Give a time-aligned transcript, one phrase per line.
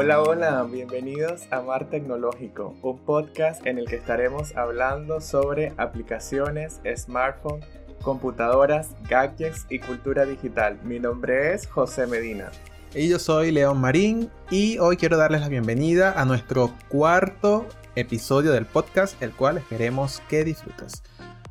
[0.00, 6.80] Hola, hola, bienvenidos a Mar Tecnológico, un podcast en el que estaremos hablando sobre aplicaciones,
[6.96, 7.66] smartphones,
[8.00, 10.78] computadoras, gadgets y cultura digital.
[10.84, 12.52] Mi nombre es José Medina.
[12.94, 18.52] Y yo soy León Marín y hoy quiero darles la bienvenida a nuestro cuarto episodio
[18.52, 21.02] del podcast, el cual esperemos que disfrutes.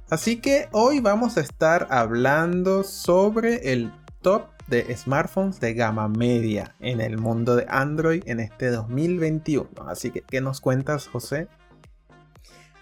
[0.10, 6.76] Así que hoy vamos a estar hablando sobre el top de smartphones de gama media
[6.80, 9.70] en el mundo de Android en este 2021.
[9.88, 11.48] Así que, ¿qué nos cuentas, José?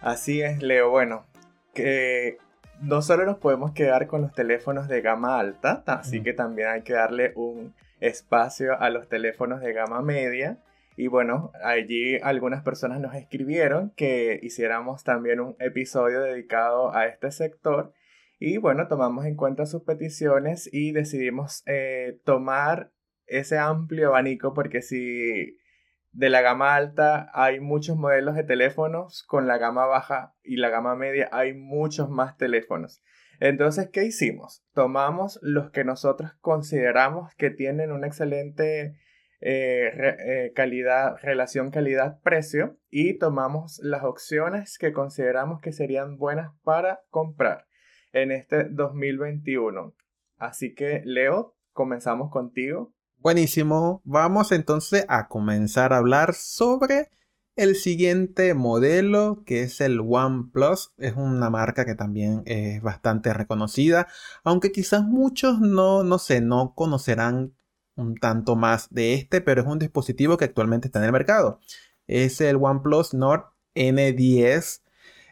[0.02, 0.90] Así es, Leo.
[0.90, 1.26] Bueno,
[1.74, 2.38] que
[2.82, 6.82] no solo nos podemos quedar con los teléfonos de gama alta, así que también hay
[6.82, 10.58] que darle un espacio a los teléfonos de gama media.
[10.98, 17.32] Y bueno, allí algunas personas nos escribieron que hiciéramos también un episodio dedicado a este
[17.32, 17.94] sector.
[18.38, 22.92] Y bueno, tomamos en cuenta sus peticiones y decidimos eh, tomar
[23.26, 25.58] ese amplio abanico porque si
[26.12, 30.70] de la gama alta hay muchos modelos de teléfonos, con la gama baja y la
[30.70, 33.02] gama media hay muchos más teléfonos.
[33.40, 34.64] Entonces, ¿qué hicimos?
[34.74, 38.98] Tomamos los que nosotros consideramos que tienen una excelente
[39.42, 47.02] eh, eh, calidad, relación calidad-precio y tomamos las opciones que consideramos que serían buenas para
[47.10, 47.66] comprar
[48.16, 49.94] en este 2021.
[50.38, 52.94] Así que, Leo, comenzamos contigo.
[53.18, 57.10] Buenísimo, vamos entonces a comenzar a hablar sobre
[57.56, 60.94] el siguiente modelo que es el OnePlus.
[60.98, 64.08] Es una marca que también es bastante reconocida,
[64.44, 67.54] aunque quizás muchos no, no sé, no conocerán
[67.96, 71.60] un tanto más de este, pero es un dispositivo que actualmente está en el mercado.
[72.08, 74.85] Es el OnePlus Nord N10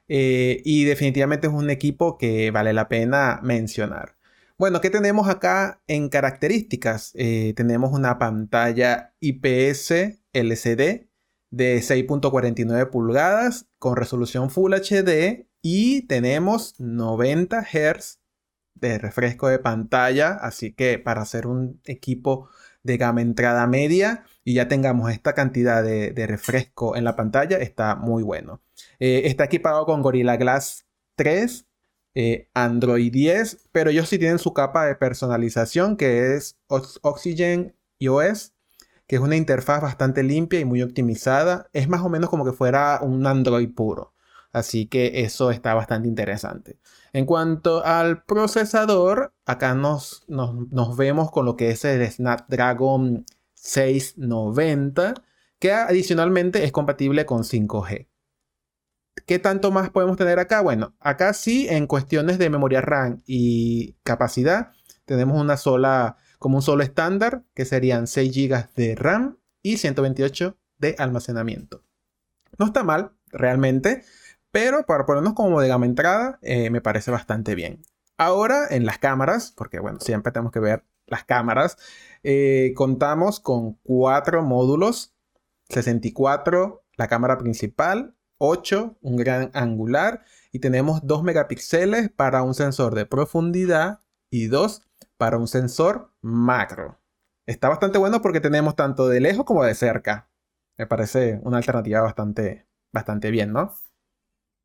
[0.08, 4.18] eh, y definitivamente es un equipo que vale la pena mencionar.
[4.58, 7.12] Bueno, ¿qué tenemos acá en características?
[7.16, 11.08] Eh, tenemos una pantalla IPS LCD
[11.50, 18.20] de 6.49 pulgadas con resolución Full HD y tenemos 90 Hz
[18.76, 22.50] de refresco de pantalla, así que para hacer un equipo
[22.84, 27.96] de gama entrada media y ya tengamos esta cantidad de, refresco en la pantalla, está
[27.96, 28.62] muy bueno.
[29.00, 30.86] Eh, está equipado con Gorilla Glass
[31.16, 31.66] 3,
[32.16, 38.54] eh, Android 10, pero ellos sí tienen su capa de personalización que es Oxygen iOS,
[39.08, 41.70] que es una interfaz bastante limpia y muy optimizada.
[41.74, 44.14] Es más o menos como que fuera un Android puro.
[44.52, 46.78] Así que eso está bastante interesante.
[47.14, 50.26] En cuanto al procesador, acá nos,
[50.98, 55.14] vemos con lo que es el Snapdragon 690,
[55.60, 58.08] que adicionalmente es compatible con 5G.
[59.28, 60.62] ¿Qué tanto más podemos tener acá?
[60.62, 64.72] Bueno, acá sí, en cuestiones de memoria RAM y capacidad,
[65.06, 70.58] tenemos una sola, como un solo estándar, que serían 6 GB de RAM y 128
[70.80, 71.84] de almacenamiento.
[72.58, 74.04] No está mal, realmente.
[74.54, 77.82] Pero para ponernos como de gama entrada, eh, me parece bastante bien.
[78.20, 81.76] Ahora en las cámaras, porque bueno, siempre tenemos que ver las cámaras,
[82.22, 85.16] eh, contamos con cuatro módulos,
[85.70, 92.94] 64 la cámara principal, 8 un gran angular y tenemos 2 megapíxeles para un sensor
[92.94, 94.84] de profundidad y 2
[95.18, 97.00] para un sensor macro.
[97.48, 100.30] Está bastante bueno porque tenemos tanto de lejos como de cerca.
[100.78, 103.74] Me parece una alternativa bastante, bastante bien, ¿no?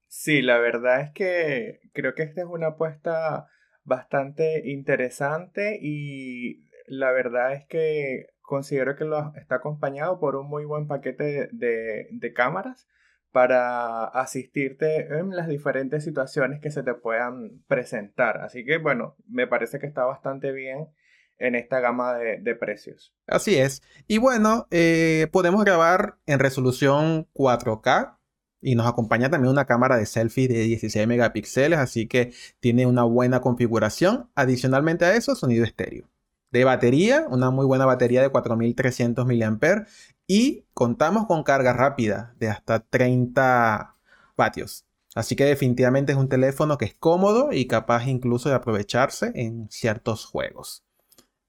[0.08, 3.46] Sí, la verdad es que creo que esta es una apuesta
[3.84, 10.64] bastante interesante y la verdad es que considero que lo está acompañado por un muy
[10.64, 12.88] buen paquete de, cámaras
[13.30, 18.38] para asistirte en las diferentes situaciones que se te puedan presentar.
[18.38, 20.88] Así que bueno, me parece que está bastante bien
[21.36, 23.14] en esta gama de, precios.
[23.26, 23.82] Así es.
[24.06, 28.17] Y bueno, eh, podemos grabar en resolución 4K
[28.60, 33.04] y nos acompaña también una cámara de selfie de 16 megapíxeles, así que tiene una
[33.04, 34.30] buena configuración.
[34.34, 36.08] Adicionalmente a eso, sonido estéreo.
[36.50, 39.86] De batería, una muy buena batería de 4300 mAh
[40.26, 43.96] y contamos con carga rápida de hasta 30
[44.36, 44.84] vatios.
[45.14, 49.68] Así que definitivamente es un teléfono que es cómodo y capaz incluso de aprovecharse en
[49.70, 50.84] ciertos juegos.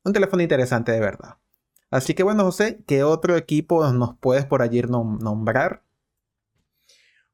[0.03, 1.37] Un teléfono interesante de verdad.
[1.91, 5.83] Así que bueno, José, ¿qué otro equipo nos puedes por allí nombrar?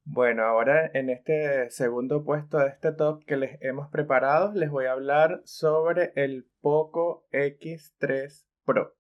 [0.07, 4.85] Bueno, ahora en este segundo puesto de este top que les hemos preparado, les voy
[4.85, 8.95] a hablar sobre el Poco X3 Pro.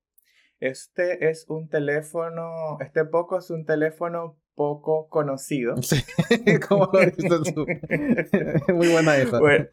[0.59, 5.75] Este es un teléfono, este Poco es un teléfono poco conocido.
[5.83, 6.03] Sí,
[6.67, 7.53] ¿cómo lo dices?
[8.73, 9.39] Muy buena esa.
[9.39, 9.67] Bueno,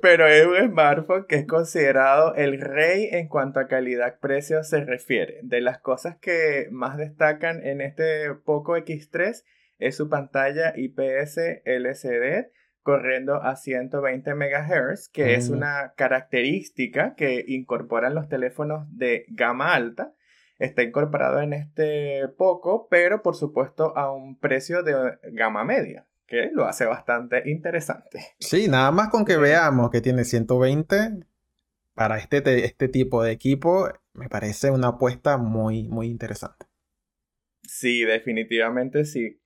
[0.00, 5.40] pero es un smartphone que es considerado el rey en cuanto a calidad-precio se refiere.
[5.42, 9.42] De las cosas que más destacan en este Poco X3
[9.78, 12.50] es su pantalla IPS LCD
[12.82, 20.14] corriendo a 120 MHz, que es una característica que incorporan los teléfonos de gama alta.
[20.58, 26.50] Está incorporado en este Poco, pero por supuesto a un precio de gama media que
[26.52, 28.20] lo hace bastante interesante.
[28.38, 31.26] Sí, nada más con que veamos que tiene 120
[31.94, 36.66] para este, este tipo de equipo, me parece una apuesta muy, muy interesante.
[37.64, 39.40] Sí, definitivamente sí.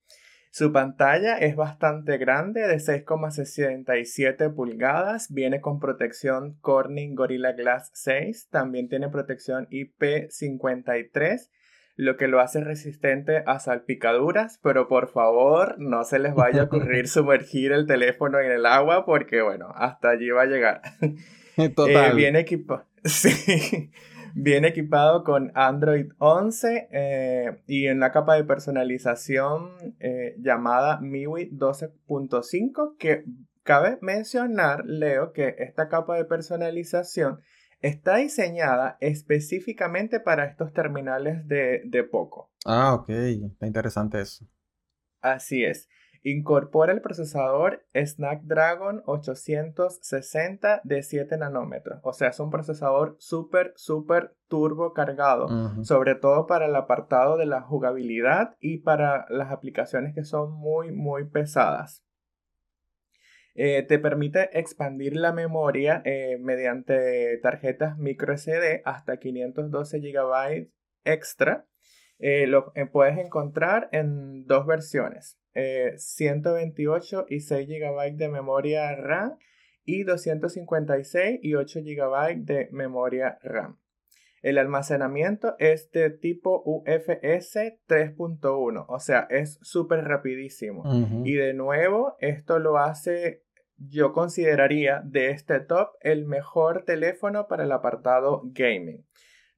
[0.55, 8.51] Su pantalla es bastante grande, de 6,67 pulgadas, viene con protección Corning Gorilla Glass 6,
[8.51, 11.49] también tiene protección IP53
[11.97, 16.65] lo que lo hace resistente a salpicaduras, pero por favor no se les vaya a
[16.65, 20.83] ocurrir sumergir el teléfono en el agua porque bueno, hasta allí va a llegar.
[21.75, 22.13] Total.
[22.13, 22.87] Eh, viene equipado.
[23.05, 23.91] Sí.
[24.35, 31.51] Viene equipado con Android 11 eh, y en la capa de personalización eh, llamada MIUI
[31.51, 33.25] 12.5 que
[33.63, 37.41] cabe mencionar, Leo, que esta capa de personalización
[37.81, 42.51] está diseñada específicamente para estos terminales de, Poco.
[42.65, 44.47] Ah, ok, está interesante eso.
[45.21, 45.89] Así es.
[46.25, 52.01] Incorpora el procesador Snapdragon 860 de 7 nanómetros.
[52.05, 55.49] O sea, es un procesador súper, súper turbo cargado.
[55.83, 60.93] Sobre todo para el apartado de la jugabilidad y para las aplicaciones que son muy,
[60.93, 62.05] muy pesadas.
[63.55, 70.71] Eh, te permite expandir la memoria eh, mediante tarjetas micro SD hasta 512 GB
[71.05, 71.67] extra.
[72.19, 79.37] Eh, lo puedes encontrar en dos versiones, 128 y 6 GB de memoria RAM
[79.85, 83.79] y 256 y 8 GB de memoria RAM.
[84.43, 87.57] El almacenamiento es de tipo UFS
[87.87, 90.83] 3.1, o sea, es súper rapidísimo.
[91.25, 93.45] Y de nuevo, esto lo hace,
[93.77, 99.07] yo consideraría de este top el mejor teléfono para el apartado gaming.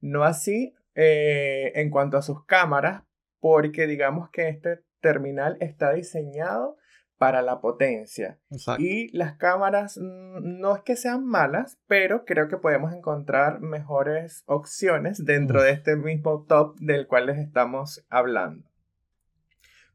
[0.01, 3.03] No así eh, en cuanto a sus cámaras,
[3.39, 6.77] porque digamos que este terminal está diseñado
[7.19, 8.39] para la potencia.
[8.79, 14.41] Y las cámaras mm, no es que sean malas, pero creo que podemos encontrar mejores
[14.47, 18.67] opciones dentro de este mismo top del cual les estamos hablando.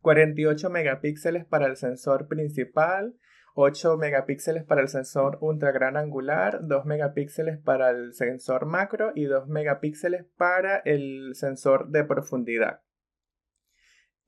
[0.02, 3.16] 48 megapíxeles para el sensor principal,
[3.54, 9.24] 8 megapíxeles para el sensor ultra gran angular, 2 megapíxeles para el sensor macro y
[9.24, 12.80] 2 megapíxeles para el sensor de profundidad.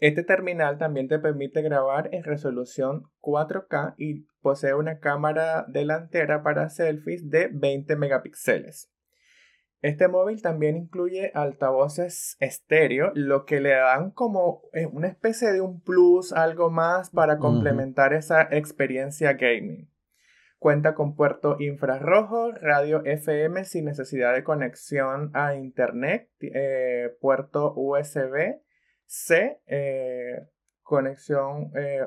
[0.03, 6.71] Este terminal también te permite grabar en resolución 4K y posee una cámara delantera para
[6.71, 8.91] selfies de 20 megapíxeles.
[9.81, 15.61] Este móvil también incluye altavoces estéreo, lo que le dan como eh, una especie de
[15.61, 19.89] un plus, algo más para complementar esa experiencia gaming.
[20.59, 28.59] Cuenta con puerto infrarrojo, radio FM sin necesidad de conexión a internet, eh, puerto USB
[29.07, 30.47] C, eh,
[30.83, 32.07] conexión eh,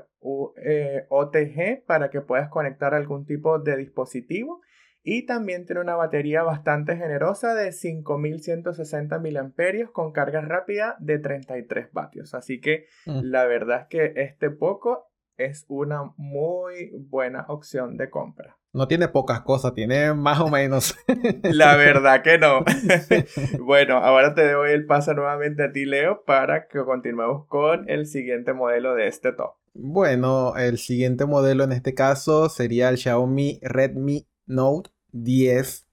[0.64, 4.62] eh, OTG para que puedas conectar algún tipo de dispositivo.
[5.08, 11.92] Y también tiene una batería bastante generosa de 5160 mAh con carga rápida de 33
[11.94, 12.34] vatios.
[12.34, 13.20] Así que mm.
[13.22, 18.58] la verdad es que este poco es una muy buena opción de compra.
[18.76, 20.96] No tiene pocas cosas, tiene más o menos.
[21.44, 22.66] La verdad que no.
[23.64, 28.06] bueno, ahora te doy el paso nuevamente a ti, Leo, para que continuemos con el
[28.06, 29.54] siguiente modelo de este top.
[29.74, 35.88] Bueno, el siguiente modelo en este caso sería el Xiaomi Redmi Note 10,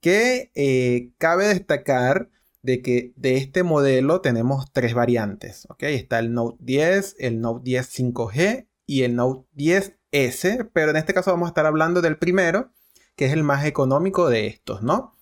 [0.00, 2.28] que eh, cabe destacar
[2.62, 5.84] de que de este modelo tenemos tres variantes, ¿ok?
[5.84, 9.46] Está el Note 10, el Note 10 5G y el Note
[10.12, 12.72] 10S, pero en este caso vamos a estar hablando del primero,
[13.16, 15.16] que es el más económico de estos, ¿no?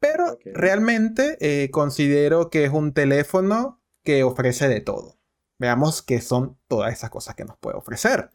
[0.00, 5.18] Pero realmente eh, considero que es un teléfono que ofrece de todo.
[5.58, 8.30] Veamos qué son todas esas cosas que nos puede ofrecer.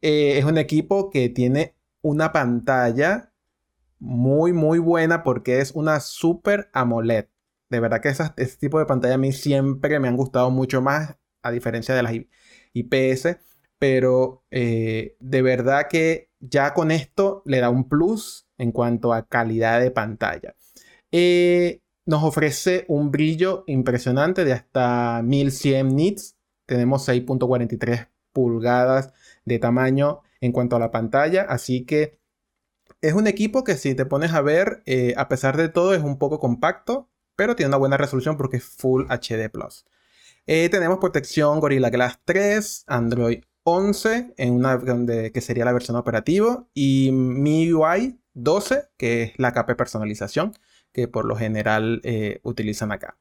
[0.00, 3.34] Eh, es un equipo que tiene una pantalla
[3.98, 7.26] muy, muy buena porque es una Super AMOLED.
[7.68, 10.80] De verdad que esas, ese tipo de pantalla a mí siempre me han gustado mucho
[10.80, 12.14] más, a diferencia de las
[12.72, 13.36] IPS.
[13.80, 19.26] Pero eh, de verdad que ya con esto le da un plus en cuanto a
[19.26, 20.54] calidad de pantalla.
[21.10, 26.36] Eh, nos ofrece un brillo impresionante de hasta 1100 nits.
[26.66, 29.12] Tenemos 6.43 pulgadas
[29.44, 31.42] de tamaño en cuanto a la pantalla.
[31.48, 32.20] Así que
[33.00, 36.02] es un equipo que si te pones a ver, eh, a pesar de todo es
[36.02, 39.50] un poco compacto, pero tiene una buena resolución porque es Full HD.
[40.46, 44.78] Eh, tenemos protección Gorilla Glass 3, Android 11, en una
[45.32, 50.54] que sería la versión operativa, y MIUI 12, que es la capa personalización
[50.92, 53.16] que por lo general eh, utilizan acá.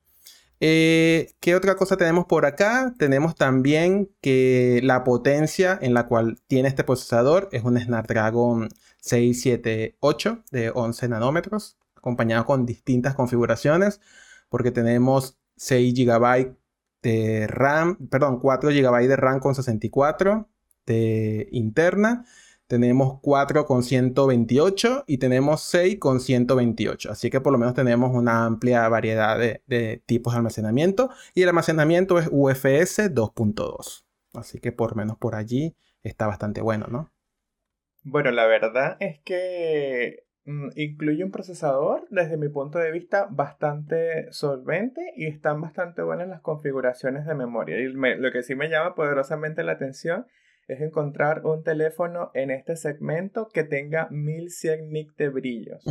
[0.61, 2.93] Eh, ¿Qué otra cosa tenemos por acá?
[2.97, 8.69] Tenemos también que la potencia en la cual tiene este procesador es un Snapdragon
[8.99, 14.01] 678 de 11 nanómetros, acompañado con distintas configuraciones,
[14.49, 16.55] porque tenemos 6 GB
[17.01, 20.49] de RAM, perdón, 4 GB de RAM con 64
[20.85, 22.25] de interna
[22.69, 27.11] tenemos 4 con 128 y tenemos 6 con 128.
[27.11, 31.09] Así que por lo menos tenemos una amplia variedad de, tipos de almacenamiento.
[31.33, 34.05] Y el almacenamiento es UFS 2.2.
[34.35, 37.11] Así que por lo menos por allí está bastante bueno, ¿no?
[38.03, 40.27] Bueno, la verdad es que
[40.75, 46.41] incluye un procesador, desde mi punto de vista, bastante solvente y están bastante buenas las
[46.41, 47.77] configuraciones de memoria.
[47.77, 50.25] Y lo que sí me llama poderosamente la atención
[50.69, 55.83] es encontrar un teléfono en este segmento que tenga 1100 nits de brillos.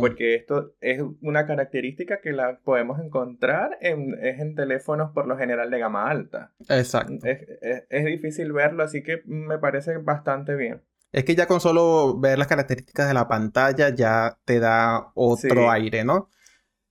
[0.00, 5.36] Porque esto es una característica que la podemos encontrar en, es en teléfonos por lo
[5.36, 6.52] general de gama alta.
[6.70, 7.14] Exacto.
[7.24, 10.80] Es, difícil verlo, así que me parece bastante bien.
[11.12, 15.70] Es que ya con solo ver las características de la pantalla ya te da otro
[15.70, 16.30] aire, ¿no?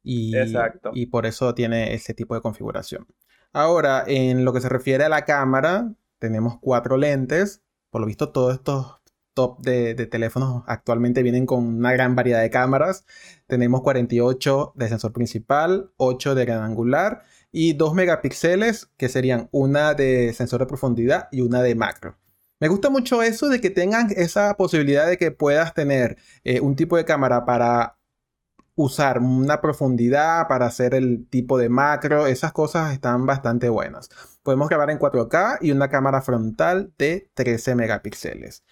[0.04, 0.92] Y, Exacto.
[0.94, 3.08] Y por eso tiene ese tipo de configuración.
[3.52, 7.62] Ahora, en lo que se refiere a la cámara, tenemos cuatro lentes.
[7.90, 9.02] Por lo visto, todos estos
[9.34, 13.06] top de, teléfonos actualmente vienen con una gran variedad de cámaras.
[13.48, 19.94] Tenemos 48 de sensor principal, 8 de gran angular y 2 megapíxeles que serían una
[19.94, 22.18] de sensor de profundidad y una de macro.
[22.62, 26.76] Me gusta mucho eso de que tengan esa posibilidad de que puedas tener eh, un
[26.76, 27.98] tipo de cámara para
[28.76, 34.10] usar una profundidad para hacer el tipo de macro, esas cosas están bastante buenas.
[34.44, 38.64] Podemos grabar en 4K y una cámara frontal de 13 megapíxeles.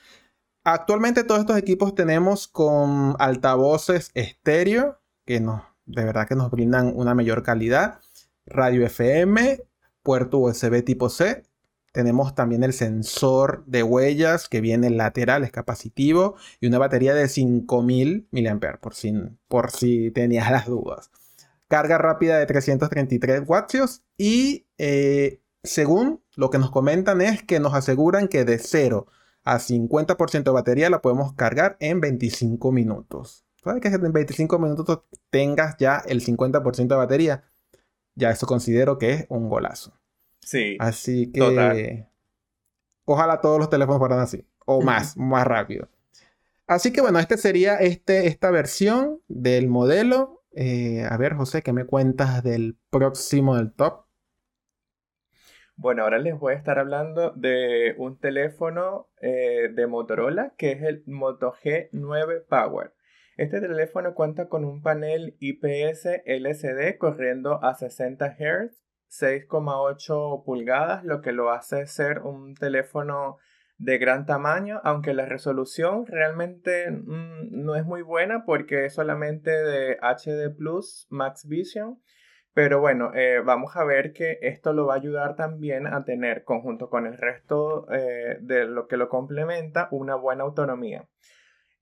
[0.63, 6.93] Actualmente todos estos equipos tenemos con altavoces estéreo, que nos, de verdad que nos brindan
[6.96, 8.00] una mayor calidad,
[8.46, 9.63] radio FM,
[10.03, 11.49] puerto USB tipo C,
[12.00, 17.27] tenemos también el sensor de huellas que viene lateral, es capacitivo, y una batería de
[17.27, 19.13] 5000 mAh, por si,
[19.50, 21.12] por si tenías las dudas.
[21.68, 27.74] Carga rápida de 333 watts y eh, según lo que nos comentan es que nos
[27.74, 29.08] aseguran que de 0
[29.44, 33.46] a 50% de batería la podemos cargar en 25 minutos.
[33.62, 35.01] ¿Sabes que en 25 minutos
[35.32, 37.44] tengas ya el 50% de batería?
[38.15, 39.99] Ya eso considero que es un golazo.
[40.41, 40.77] Sí.
[40.79, 42.08] Así que
[43.05, 44.46] ojalá todos los teléfonos fueran así.
[44.65, 45.89] O más, más rápido.
[46.67, 50.43] Así que bueno, este sería este, esta versión del modelo.
[50.51, 54.05] Eh, a ver, José, ¿qué me cuentas del próximo del top?
[55.75, 60.84] Bueno, ahora les voy a estar hablando de un teléfono eh, de Motorola que es
[60.84, 62.93] el Moto G9 Power.
[63.38, 71.21] Este teléfono cuenta con un panel IPS LCD corriendo a 60 Hz 6,8 pulgadas, lo
[71.21, 73.37] que lo hace ser un teléfono
[73.79, 79.51] de gran tamaño, aunque la resolución realmente mm, no es muy buena porque es solamente
[79.51, 81.99] de HD Plus Max Vision.
[82.53, 86.43] Pero bueno, eh, vamos a ver que esto lo va a ayudar también a tener,
[86.43, 91.07] conjunto con el resto eh, de lo que lo complementa, una buena autonomía.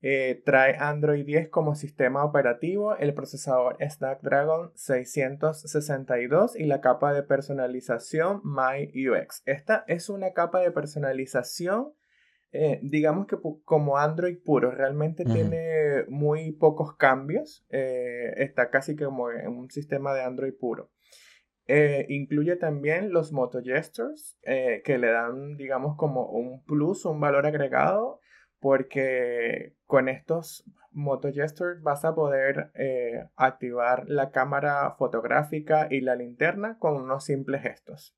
[0.02, 7.24] Eh, trae Android 10 como sistema operativo, el procesador Snapdragon 662 y la capa de
[7.24, 9.42] personalización MyUX.
[9.46, 11.94] Esta es una capa de personalización,
[12.52, 19.32] eh, digamos que como Android puro, realmente tiene muy pocos cambios, eh, está casi como
[19.32, 20.92] en un sistema de Android puro.
[22.08, 28.22] incluye también los Moto Gestures que le dan, digamos, como un plus, un valor agregado
[28.60, 30.66] porque con estos
[30.98, 37.26] Moto Gestures vas a poder eh, activar la cámara fotográfica y la linterna con unos
[37.26, 38.16] simples gestos.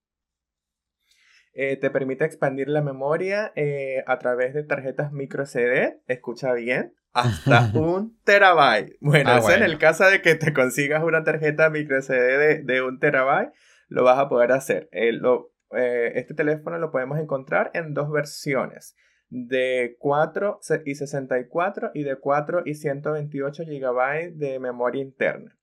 [1.53, 6.93] Eh, te permite expandir la memoria eh, a través de tarjetas micro CD, escucha bien,
[7.12, 8.96] hasta un terabyte.
[9.01, 13.00] Bueno, ah, en el caso de que te consigas una tarjeta micro CD de, un
[13.00, 13.51] terabyte,
[13.89, 14.89] lo vas a poder hacer.
[14.91, 18.96] este teléfono lo podemos encontrar en dos versiones
[19.29, 25.57] de 4 y 64 y de 4 y 128 GB de memoria interna.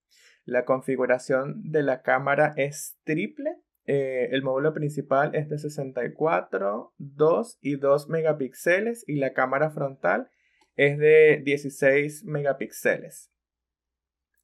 [0.44, 3.56] La configuración de la cámara es triple.
[3.84, 10.28] Eh, el módulo principal es de 64, 2 y 2 megapíxeles y la cámara frontal
[10.76, 13.32] es de 16 megapíxeles.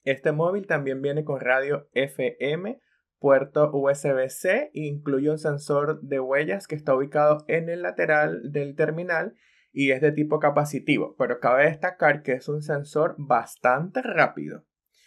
[0.04, 2.80] Este móvil también viene con radio FM,
[3.22, 8.76] puerto USB-C e incluye un sensor de huellas que está ubicado en el lateral del
[8.76, 9.34] terminal
[9.72, 14.64] y es de tipo capacitivo, pero cabe destacar que es un sensor bastante rápido.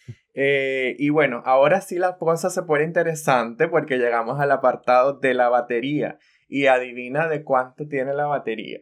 [0.38, 5.34] Eh, y bueno, ahora sí la cosa se pone interesante porque llegamos al apartado de
[5.34, 6.20] la batería
[6.50, 8.82] y adivina de cuánto tiene la batería.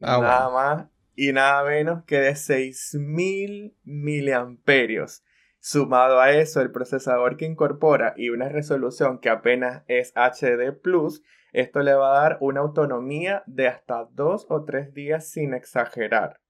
[0.00, 5.22] Ah, nada más y nada menos que de 6000 miliamperios.
[5.64, 11.22] Sumado a eso, el procesador que incorpora y una resolución que apenas es HD Plus,
[11.52, 16.40] esto le va a dar una autonomía de hasta dos o tres días sin exagerar.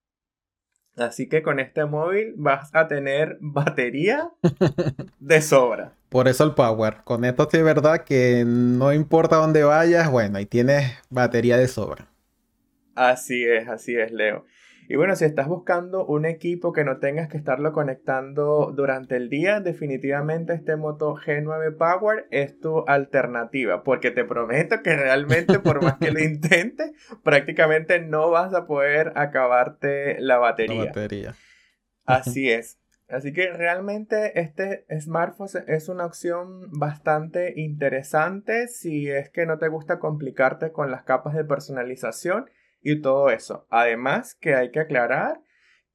[0.96, 4.30] Así que con este móvil vas a tener batería
[5.18, 5.92] de sobra.
[6.08, 7.02] Por eso el power.
[7.04, 11.68] Con esto sí es verdad que no importa dónde vayas, bueno, ahí tienes batería de
[11.68, 12.08] sobra.
[12.94, 14.46] Así es, así es, Leo.
[14.92, 19.30] Y bueno, si estás buscando un equipo que no tengas que estarlo conectando durante el
[19.30, 25.82] día, definitivamente este Moto G9 Power es tu alternativa, porque te prometo que realmente por
[25.82, 26.92] más que lo intentes,
[27.24, 30.80] prácticamente no vas a poder acabarte la batería.
[30.80, 31.34] La batería.
[32.04, 32.78] Así es.
[33.08, 39.68] Así que realmente este smartphone es una opción bastante interesante si es que no te
[39.68, 42.44] gusta complicarte con las capas de personalización
[42.82, 43.66] y todo eso.
[43.70, 45.40] Además que hay que aclarar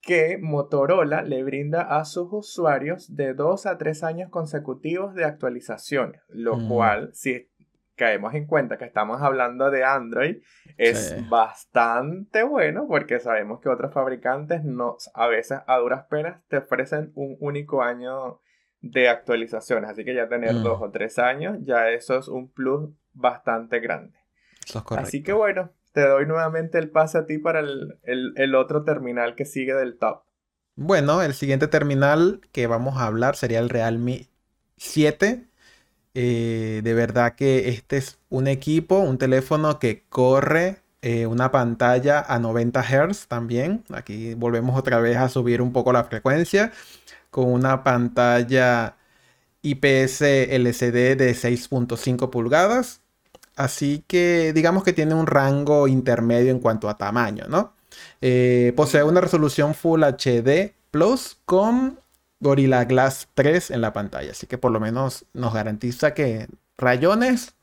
[0.01, 6.21] que Motorola le brinda a sus usuarios de 2 a 3 años consecutivos de actualizaciones,
[6.29, 6.69] lo mm.
[6.69, 7.49] cual, si
[7.95, 10.37] caemos en cuenta que estamos hablando de Android,
[10.77, 16.57] es bastante bueno porque sabemos que otros fabricantes no, a veces a duras penas te
[16.57, 18.39] ofrecen un único año
[18.81, 20.83] de actualizaciones, así que ya tener 2 mm.
[20.83, 24.17] o 3 años, ya eso es un plus bastante grande.
[24.97, 29.45] Así que bueno, te doy nuevamente el pase a ti para el, otro terminal que
[29.45, 30.21] sigue del top.
[30.75, 34.29] Bueno, el siguiente terminal que vamos a hablar sería el Realme
[34.75, 35.47] 7.
[36.13, 42.19] Eh, de verdad que este es un equipo, un teléfono que corre eh, una pantalla
[42.19, 43.83] a 90 Hz también.
[43.91, 46.73] Aquí volvemos otra vez a subir un poco la frecuencia
[47.31, 48.97] con una pantalla
[49.63, 53.01] IPS LCD de 6.5 pulgadas
[53.57, 57.73] Así que digamos que tiene un rango intermedio en cuanto a tamaño, ¿no?
[58.21, 61.99] Eh, posee una resolución Full HD Plus con
[62.39, 64.31] Gorilla Glass 3 en la pantalla.
[64.31, 67.55] Así que por lo menos nos garantiza que rayones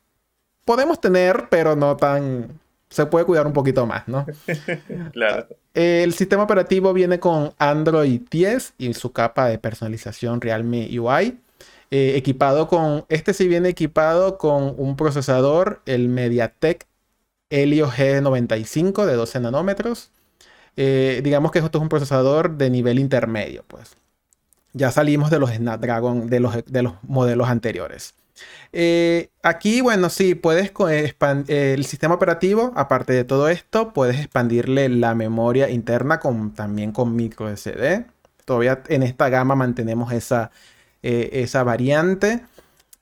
[0.65, 2.59] podemos tener, pero no tan...
[2.89, 4.25] Se puede cuidar un poquito más, ¿no?
[5.13, 5.47] claro.
[5.73, 11.39] El sistema operativo viene con Android 10 y su capa de personalización Realme UI.
[11.97, 16.85] Eh, equipado con, este sí viene equipado con un procesador, el MediaTek
[17.49, 20.11] Helio G95 de 12 nanómetros.
[20.75, 23.95] Eh, digamos que esto es un procesador de nivel intermedio, pues.
[24.73, 28.13] Ya salimos de los Snapdragon, de los, de los modelos anteriores.
[28.73, 30.73] Eh, aquí, bueno, sí, puedes
[31.47, 37.15] el sistema operativo, aparte de todo esto, puedes expandirle la memoria interna con, también con
[37.15, 38.05] micro SD.
[38.43, 40.51] Todavía en esta gama mantenemos esa,
[41.07, 42.41] eh, esa variante.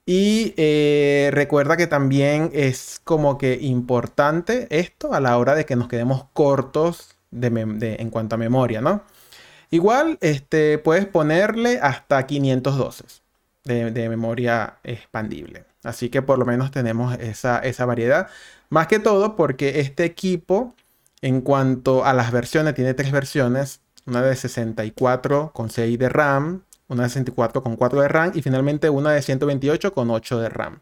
[0.05, 5.77] Y eh, recuerda que también es como que importante esto a la hora de que
[5.77, 9.03] nos quedemos cortos de en cuanto a memoria, ¿no?
[9.71, 13.05] Igual este, puedes ponerle hasta 512
[13.63, 15.63] de, de, memoria expandible.
[15.83, 18.27] Así que por lo menos tenemos esa, esa variedad.
[18.69, 20.75] Más que todo porque este equipo,
[21.21, 23.79] en cuanto a las versiones, tiene tres versiones.
[24.05, 28.41] Una de 64 con 6 de RAM, una de 64 con 4 de RAM y
[28.41, 30.79] finalmente una de 128 con 8 de RAM.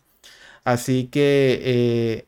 [0.64, 2.26] Así que eh,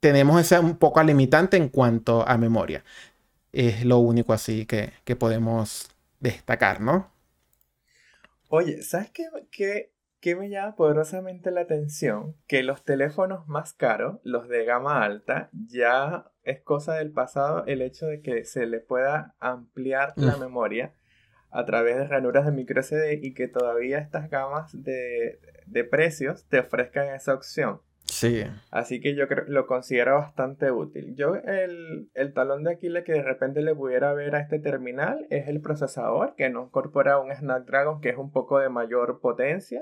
[0.00, 2.84] tenemos esa un poco limitante en cuanto a memoria.
[3.52, 7.10] Es lo único así que, podemos destacar, ¿no?
[8.48, 12.34] Oye, ¿sabes qué, qué, qué, me llama poderosamente la atención?
[12.46, 17.82] Que los teléfonos más caros, los de gama alta, ya es cosa del pasado el
[17.82, 20.40] hecho de que se le pueda ampliar la mm.
[20.40, 20.92] memoria
[21.50, 25.38] a través de ranuras de micro SD y que todavía estas gamas de,
[25.90, 27.80] precios te ofrezcan esa opción.
[28.04, 28.42] Sí.
[28.70, 31.14] Así que yo creo, lo considero bastante útil.
[31.14, 35.46] Yo el, talón de Aquiles que de repente le pudiera ver a este terminal es
[35.48, 39.80] el procesador que no incorpora un Snapdragon que es un poco de mayor potencia.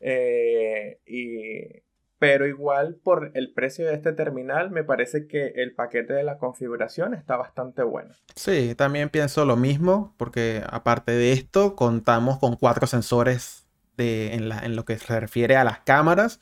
[0.00, 1.83] Eh, y
[2.24, 6.38] pero igual por el precio de este terminal me parece que el paquete de la
[6.38, 8.14] configuración está bastante bueno.
[8.34, 13.66] Sí, también pienso lo mismo porque aparte de esto contamos con cuatro sensores
[13.98, 16.40] en, lo que se refiere a las cámaras.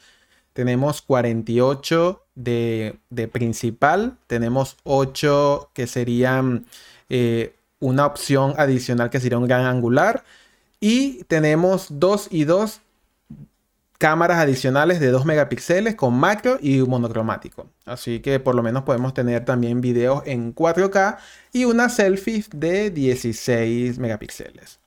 [0.53, 3.01] Tenemos 48 de,
[3.33, 6.65] principal, tenemos 8 que serían
[7.09, 10.23] eh, una opción adicional que sería un gran angular.
[10.79, 12.83] Y tenemos 2 y 2
[14.03, 17.69] cámaras adicionales de 2 megapíxeles con macro y monocromático.
[17.85, 21.19] Así que por lo menos podemos tener también videos en 4K
[21.53, 24.81] y una selfie de 16 megapíxeles.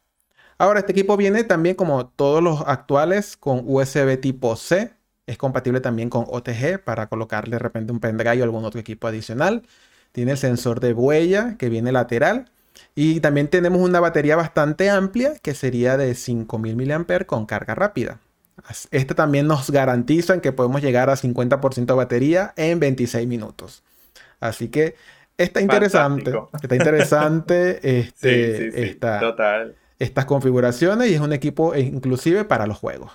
[0.58, 4.92] Ahora este equipo viene también como todos los actuales con USB tipo C.
[5.28, 9.08] Es compatible también con OTG para colocarle de repente un pendrive o algún otro equipo
[9.08, 9.64] adicional.
[10.12, 12.52] Tiene el sensor de huella que viene lateral.
[12.96, 18.20] Y también tenemos una batería bastante amplia que sería de 5000 mAh con carga rápida.
[18.92, 23.84] Este también nos garantiza que podemos llegar a 50% de batería en 26 minutos.
[24.40, 24.96] Así que
[25.38, 26.34] está interesante.
[26.62, 28.98] Está interesante este,
[30.00, 33.12] estas configuraciones y es un equipo inclusive para los juegos.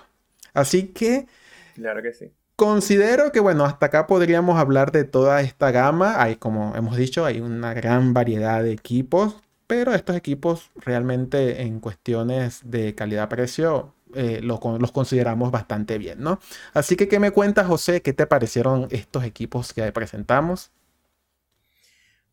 [0.53, 1.27] Así que...
[1.75, 2.31] Claro que sí.
[2.55, 6.21] Considero que, bueno, hasta acá podríamos hablar de toda esta gama.
[6.21, 9.35] Hay, como hemos dicho, hay una gran variedad de equipos,
[9.65, 16.39] pero estos equipos realmente en cuestiones de calidad-precio eh, los consideramos bastante bien, ¿no?
[16.73, 18.01] Así que, ¿qué me cuentas, José?
[18.01, 20.71] ¿Qué te parecieron estos equipos que presentamos?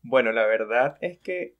[0.01, 1.57] Bueno, la verdad es que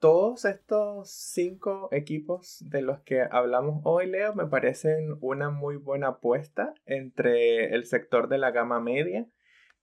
[0.00, 6.08] todos estos cinco equipos de los que hablamos hoy, Leo, me parecen una muy buena
[6.08, 9.26] apuesta entre el sector de la gama media.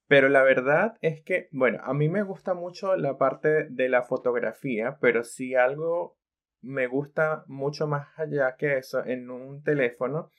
[0.08, 4.02] Pero la verdad es que, bueno, a mí me gusta mucho la parte de la
[4.02, 6.17] fotografía, pero si algo
[6.60, 10.30] me gusta mucho más allá que eso en un teléfono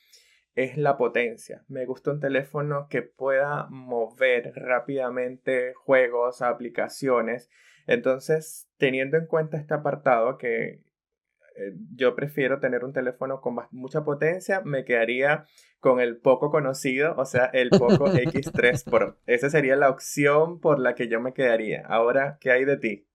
[0.55, 1.63] es la potencia.
[1.67, 7.49] Me gusta un teléfono que pueda mover rápidamente juegos, aplicaciones.
[7.87, 10.81] Entonces, teniendo en cuenta este apartado que
[11.55, 15.45] eh, yo prefiero tener un teléfono con mucha potencia, me quedaría
[15.79, 19.17] con el poco conocido, o sea, el Poco X3 Pro.
[19.25, 21.83] Esa sería la opción por la que yo me quedaría.
[21.87, 23.08] Ahora, ¿qué hay de ti?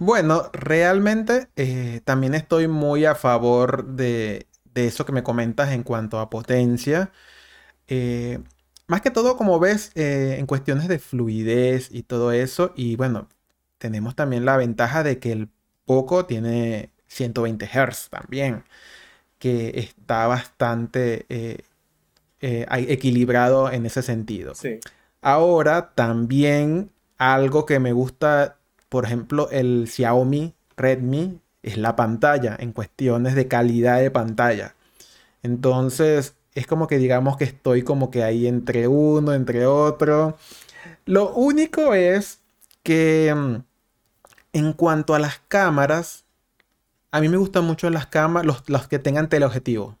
[0.00, 6.20] Bueno, realmente eh, también estoy muy a favor de, eso que me comentas en cuanto
[6.20, 7.10] a potencia.
[7.88, 8.38] Eh,
[8.86, 12.72] más que todo, como ves, eh, en cuestiones de fluidez y todo eso.
[12.76, 13.28] Y bueno,
[13.78, 15.48] tenemos también la ventaja de que el
[15.84, 18.64] Poco tiene 120 Hz también,
[19.38, 21.26] que está bastante
[22.40, 24.54] equilibrado en ese sentido.
[24.54, 24.78] Sí.
[25.22, 28.57] Ahora, también algo que me gusta
[28.88, 34.74] por ejemplo, el Xiaomi Redmi es la pantalla en cuestiones de calidad de pantalla.
[35.42, 40.36] Entonces, es como que digamos que estoy como que ahí entre uno, entre otro.
[41.04, 42.40] Lo único es
[42.82, 43.56] que mm,
[44.54, 46.24] en cuanto a las cámaras,
[47.10, 49.96] a mí me gustan mucho las cámaras, los, que tengan teleobjetivo.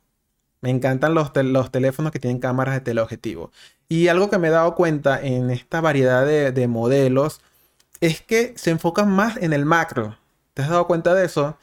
[0.60, 3.52] Me encantan los, los, teléfonos que tienen cámaras de teleobjetivo.
[3.88, 7.40] Y algo que me he dado cuenta en esta variedad de modelos
[8.00, 10.16] es que se enfocan más en el macro.
[10.54, 11.56] ¿Te has dado cuenta de eso?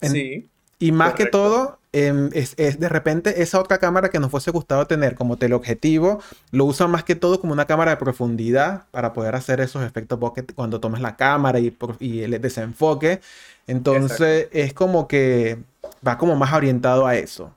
[0.00, 0.48] sí.
[0.78, 4.86] Y más que todo, em, es, de repente esa otra cámara que nos fuese gustado
[4.86, 9.34] tener como teleobjetivo, lo usan más que todo como una cámara de profundidad para poder
[9.36, 13.20] hacer esos efectos bokeh cuando tomes la cámara y, y el desenfoque.
[13.66, 15.58] Entonces es como que
[16.06, 17.55] va como más orientado a eso.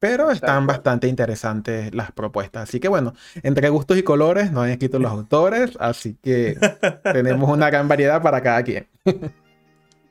[0.00, 2.68] Pero están bastante interesantes las propuestas.
[2.68, 6.56] Así que bueno, entre gustos y colores nos han escrito los autores, así que
[7.04, 8.86] tenemos una gran variedad para cada quien.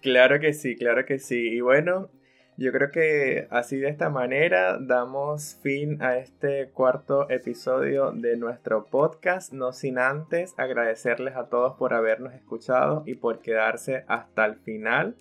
[0.02, 1.56] claro que sí, claro que sí.
[1.56, 2.12] Y bueno,
[2.56, 8.86] yo creo que así de esta manera damos fin a este cuarto episodio de nuestro
[8.86, 14.58] podcast, no sin antes agradecerles a todos por habernos escuchado y por quedarse hasta el
[14.58, 15.16] final.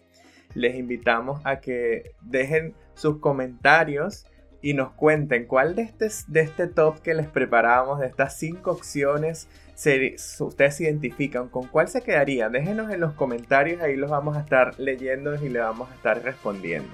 [0.55, 4.27] Les invitamos a que dejen sus comentarios
[4.61, 8.73] y nos cuenten cuál de este, de este top que les preparamos, de estas cinco
[8.73, 12.53] opciones, se, ustedes se identifican, con cuál se quedarían.
[12.53, 16.23] Déjenos en los comentarios, ahí los vamos a estar leyendo y le vamos a estar
[16.23, 16.89] respondiendo.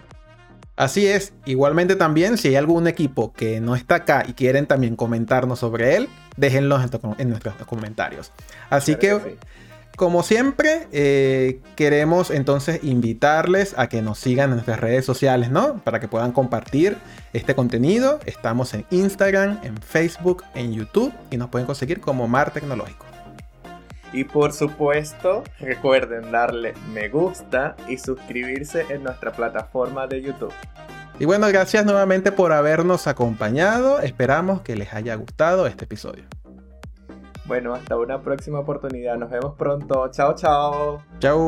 [0.77, 4.97] Así es, igualmente también si hay algún equipo que no está acá y quieren también
[4.97, 6.83] comentarnos sobre él, déjenlos
[7.19, 8.33] en, nuestros comentarios.
[8.71, 9.39] Así que...
[9.97, 15.79] Como siempre, eh, queremos entonces invitarles a que nos sigan en nuestras redes sociales, ¿no?
[15.85, 16.97] Para que puedan compartir
[17.33, 18.19] este contenido.
[18.27, 23.07] Estamos en Instagram, en Facebook, en YouTube y nos pueden conseguir como Mar Tecnológico.
[24.13, 30.53] Y por supuesto, recuerden darle me gusta y suscribirse en nuestra plataforma de YouTube.
[31.21, 34.01] Y bueno, gracias nuevamente por habernos acompañado.
[34.01, 36.25] Esperamos que les haya gustado este episodio.
[37.47, 39.17] Bueno, hasta una próxima oportunidad.
[39.17, 40.09] Nos vemos pronto.
[40.11, 41.03] Chao, chao.
[41.19, 41.47] Chao.